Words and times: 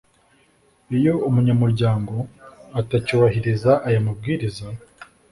Iyo 0.97 1.13
umunyamuryango 1.27 2.15
atacyubahiriza 2.79 3.71
ayamabwiriza 3.87 4.67